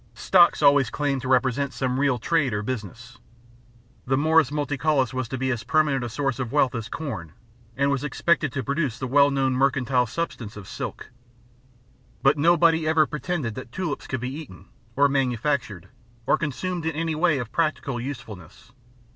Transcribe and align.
Stocks 0.15 0.63
always 0.63 0.89
claim 0.89 1.19
to 1.19 1.27
represent 1.27 1.73
some 1.73 1.99
real 1.99 2.17
trade 2.17 2.53
or 2.55 2.63
business. 2.63 3.19
The 4.07 4.17
morus 4.17 4.49
multicaulis 4.49 5.13
was 5.13 5.27
to 5.27 5.37
be 5.37 5.51
as 5.51 5.63
permanent 5.63 6.03
a 6.03 6.09
source 6.09 6.39
of 6.39 6.51
wealth 6.51 6.73
as 6.73 6.89
corn, 6.89 7.33
and 7.77 7.91
was 7.91 8.03
expected 8.03 8.51
to 8.53 8.63
produce 8.63 8.97
the 8.97 9.05
well 9.05 9.29
known 9.29 9.53
mercantile 9.53 10.07
substance 10.07 10.57
of 10.57 10.67
silk. 10.67 11.11
But 12.23 12.35
nobody 12.35 12.87
ever 12.87 13.05
pretended 13.05 13.53
that 13.53 13.71
tulips 13.71 14.07
could 14.07 14.21
be 14.21 14.31
eaten, 14.33 14.69
or 14.95 15.07
manufactured, 15.07 15.89
or 16.25 16.35
consumed 16.35 16.83
in 16.87 16.93
any 16.95 17.13
way 17.13 17.37
of 17.37 17.51
practical 17.51 18.01
usefulness. 18.01 18.71